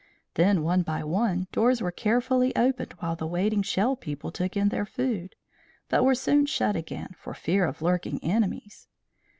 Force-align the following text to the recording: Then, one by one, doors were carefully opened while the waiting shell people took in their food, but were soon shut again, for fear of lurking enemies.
Then, 0.33 0.63
one 0.63 0.81
by 0.81 1.03
one, 1.03 1.45
doors 1.51 1.79
were 1.79 1.91
carefully 1.91 2.55
opened 2.55 2.93
while 3.01 3.15
the 3.15 3.27
waiting 3.27 3.61
shell 3.61 3.95
people 3.95 4.31
took 4.31 4.57
in 4.57 4.69
their 4.69 4.83
food, 4.83 5.35
but 5.89 6.03
were 6.03 6.15
soon 6.15 6.47
shut 6.47 6.75
again, 6.75 7.09
for 7.15 7.35
fear 7.35 7.65
of 7.67 7.83
lurking 7.83 8.17
enemies. 8.23 8.87